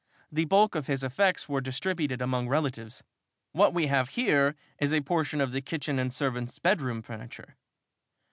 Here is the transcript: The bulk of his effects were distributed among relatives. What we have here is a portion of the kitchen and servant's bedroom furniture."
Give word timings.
The 0.31 0.45
bulk 0.45 0.73
of 0.73 0.87
his 0.87 1.03
effects 1.03 1.47
were 1.47 1.61
distributed 1.61 2.23
among 2.23 2.47
relatives. 2.49 3.03
What 3.51 3.71
we 3.71 3.85
have 3.85 4.09
here 4.09 4.55
is 4.79 4.95
a 4.95 5.01
portion 5.01 5.39
of 5.39 5.51
the 5.51 5.61
kitchen 5.61 5.99
and 5.99 6.11
servant's 6.11 6.57
bedroom 6.57 7.03
furniture." 7.03 7.55